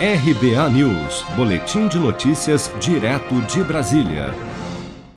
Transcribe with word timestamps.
RBA 0.00 0.70
News, 0.70 1.24
Boletim 1.34 1.88
de 1.88 1.98
Notícias, 1.98 2.72
direto 2.78 3.34
de 3.52 3.64
Brasília. 3.64 4.32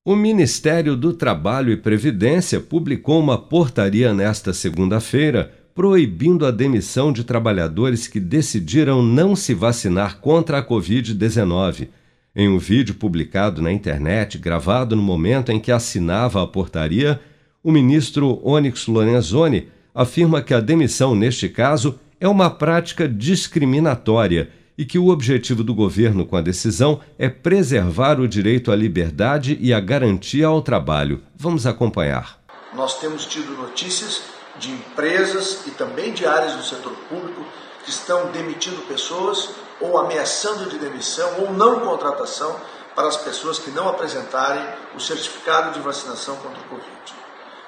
O 0.03 0.15
Ministério 0.15 0.95
do 0.95 1.13
Trabalho 1.13 1.71
e 1.71 1.77
Previdência 1.77 2.59
publicou 2.59 3.19
uma 3.19 3.37
portaria 3.37 4.11
nesta 4.11 4.53
segunda-feira 4.53 5.51
proibindo 5.75 6.47
a 6.47 6.49
demissão 6.49 7.13
de 7.13 7.23
trabalhadores 7.23 8.07
que 8.07 8.19
decidiram 8.19 9.03
não 9.03 9.35
se 9.35 9.53
vacinar 9.53 10.17
contra 10.17 10.57
a 10.57 10.65
Covid-19. 10.67 11.89
Em 12.35 12.49
um 12.49 12.57
vídeo 12.57 12.95
publicado 12.95 13.61
na 13.61 13.71
internet, 13.71 14.39
gravado 14.39 14.95
no 14.95 15.03
momento 15.03 15.51
em 15.51 15.59
que 15.59 15.71
assinava 15.71 16.41
a 16.41 16.47
portaria, 16.47 17.21
o 17.63 17.71
ministro 17.71 18.41
Onyx 18.43 18.87
Lorenzoni 18.87 19.67
afirma 19.93 20.41
que 20.41 20.55
a 20.55 20.59
demissão, 20.59 21.13
neste 21.13 21.47
caso, 21.47 21.99
é 22.19 22.27
uma 22.27 22.49
prática 22.49 23.07
discriminatória 23.07 24.49
e 24.81 24.85
que 24.85 24.97
o 24.97 25.09
objetivo 25.09 25.63
do 25.63 25.75
governo 25.75 26.25
com 26.25 26.35
a 26.35 26.41
decisão 26.41 27.01
é 27.19 27.29
preservar 27.29 28.19
o 28.19 28.27
direito 28.27 28.71
à 28.71 28.75
liberdade 28.75 29.55
e 29.61 29.71
a 29.71 29.79
garantia 29.79 30.47
ao 30.47 30.59
trabalho. 30.59 31.21
Vamos 31.35 31.67
acompanhar. 31.67 32.39
Nós 32.73 32.97
temos 32.97 33.27
tido 33.27 33.55
notícias 33.55 34.23
de 34.57 34.71
empresas 34.71 35.67
e 35.67 35.69
também 35.69 36.11
de 36.13 36.25
áreas 36.25 36.55
do 36.55 36.63
setor 36.63 36.93
público 37.07 37.45
que 37.83 37.91
estão 37.91 38.31
demitindo 38.31 38.81
pessoas 38.87 39.51
ou 39.79 39.99
ameaçando 39.99 40.67
de 40.67 40.79
demissão 40.79 41.29
ou 41.41 41.53
não 41.53 41.81
contratação 41.81 42.59
para 42.95 43.07
as 43.07 43.17
pessoas 43.17 43.59
que 43.59 43.69
não 43.69 43.87
apresentarem 43.87 44.63
o 44.95 44.99
certificado 44.99 45.73
de 45.73 45.79
vacinação 45.79 46.37
contra 46.37 46.59
o 46.59 46.69
Covid. 46.69 47.13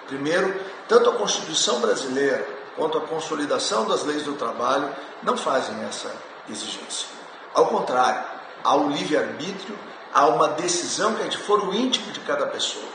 Primeiro, 0.07 0.59
tanto 0.88 1.12
a 1.12 1.13
Constituição 1.13 1.80
brasileira 1.80 2.43
quanto 2.76 2.98
a 2.98 3.02
consolidação 3.02 3.88
das 3.88 4.04
leis 4.04 4.23
do 4.23 4.34
trabalho 4.34 4.90
não 5.21 5.38
fazem 5.38 5.80
essa 5.84 6.32
exigência. 6.49 7.07
Ao 7.53 7.67
contrário, 7.67 8.23
há 8.63 8.75
o 8.75 8.89
livre-arbítrio, 8.89 9.77
há 10.13 10.27
uma 10.27 10.49
decisão 10.49 11.13
que 11.15 11.23
é 11.23 11.27
de 11.27 11.37
foro 11.37 11.73
íntimo 11.73 12.12
de 12.12 12.20
cada 12.21 12.48
pessoa. 12.48 12.85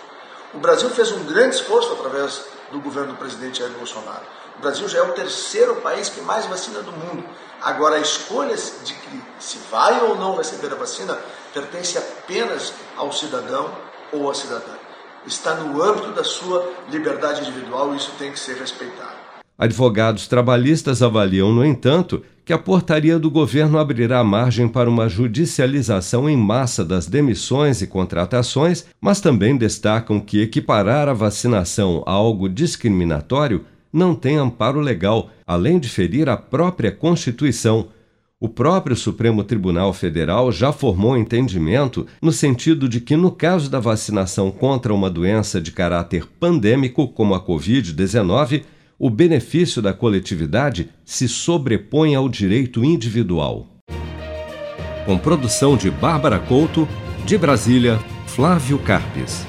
O 0.54 0.58
Brasil 0.58 0.88
fez 0.90 1.12
um 1.12 1.24
grande 1.24 1.56
esforço 1.56 1.92
através 1.92 2.46
do 2.72 2.80
governo 2.80 3.12
do 3.12 3.18
presidente 3.18 3.58
Jair 3.60 3.72
Bolsonaro. 3.72 4.22
O 4.58 4.60
Brasil 4.60 4.88
já 4.88 4.98
é 4.98 5.02
o 5.02 5.12
terceiro 5.12 5.76
país 5.76 6.08
que 6.08 6.20
mais 6.20 6.46
vacina 6.46 6.80
do 6.82 6.90
mundo. 6.90 7.24
Agora, 7.62 7.96
a 7.96 8.00
escolha 8.00 8.56
de 8.56 8.94
que 8.94 9.22
se 9.38 9.58
vai 9.70 10.00
ou 10.04 10.16
não 10.16 10.36
receber 10.36 10.72
a 10.72 10.76
vacina 10.76 11.18
pertence 11.52 11.98
apenas 11.98 12.72
ao 12.96 13.12
cidadão 13.12 13.70
ou 14.12 14.30
à 14.30 14.34
cidadã. 14.34 14.72
Está 15.26 15.54
no 15.54 15.82
âmbito 15.82 16.12
da 16.12 16.24
sua 16.24 16.72
liberdade 16.90 17.42
individual 17.42 17.92
e 17.92 17.98
isso 17.98 18.12
tem 18.18 18.32
que 18.32 18.38
ser 18.38 18.56
respeitado. 18.56 19.16
Advogados 19.56 20.28
trabalhistas 20.28 21.02
avaliam, 21.02 21.52
no 21.52 21.64
entanto, 21.64 22.24
que 22.48 22.52
a 22.54 22.56
portaria 22.56 23.18
do 23.18 23.30
governo 23.30 23.76
abrirá 23.76 24.24
margem 24.24 24.66
para 24.66 24.88
uma 24.88 25.06
judicialização 25.06 26.30
em 26.30 26.34
massa 26.34 26.82
das 26.82 27.06
demissões 27.06 27.82
e 27.82 27.86
contratações, 27.86 28.86
mas 28.98 29.20
também 29.20 29.54
destacam 29.54 30.18
que 30.18 30.40
equiparar 30.40 31.10
a 31.10 31.12
vacinação 31.12 32.02
a 32.06 32.12
algo 32.12 32.48
discriminatório 32.48 33.66
não 33.92 34.14
tem 34.14 34.38
amparo 34.38 34.80
legal, 34.80 35.28
além 35.46 35.78
de 35.78 35.90
ferir 35.90 36.26
a 36.26 36.38
própria 36.38 36.90
Constituição. 36.90 37.88
O 38.40 38.48
próprio 38.48 38.96
Supremo 38.96 39.44
Tribunal 39.44 39.92
Federal 39.92 40.50
já 40.50 40.72
formou 40.72 41.18
entendimento 41.18 42.06
no 42.22 42.32
sentido 42.32 42.88
de 42.88 42.98
que, 42.98 43.14
no 43.14 43.30
caso 43.30 43.68
da 43.68 43.78
vacinação 43.78 44.50
contra 44.50 44.94
uma 44.94 45.10
doença 45.10 45.60
de 45.60 45.70
caráter 45.70 46.26
pandêmico, 46.40 47.08
como 47.08 47.34
a 47.34 47.44
Covid-19, 47.44 48.62
o 48.98 49.08
benefício 49.08 49.80
da 49.80 49.92
coletividade 49.92 50.90
se 51.04 51.28
sobrepõe 51.28 52.16
ao 52.16 52.28
direito 52.28 52.84
individual. 52.84 53.66
Com 55.06 55.16
produção 55.16 55.76
de 55.76 55.90
Bárbara 55.90 56.38
Couto, 56.38 56.88
de 57.24 57.38
Brasília, 57.38 57.98
Flávio 58.26 58.78
Carpes. 58.78 59.46